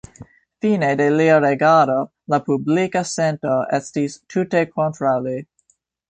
Fine 0.65 0.87
de 1.01 1.05
lia 1.17 1.33
regado, 1.41 1.97
la 2.33 2.39
publika 2.47 3.03
sento 3.09 3.57
estis 3.81 4.15
tute 4.35 4.63
kontraŭ 4.79 5.13
li. 5.27 5.35